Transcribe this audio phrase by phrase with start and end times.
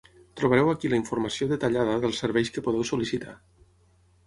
[0.39, 3.39] Trobareu aquí la informació detallada dels serveis que podeu sol·licitar.